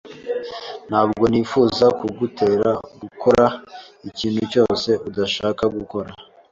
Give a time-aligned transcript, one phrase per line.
[0.89, 2.69] Ntabwo nifuza kugutera
[3.01, 3.45] gukora
[4.09, 6.09] ikintu cyose udashaka gukora.